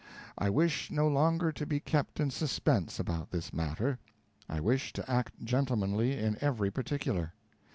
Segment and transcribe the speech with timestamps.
[0.35, 3.99] I wish no longer to be kept in suspense about this matter.
[4.49, 7.35] I wish to act gentlemanly in every particular.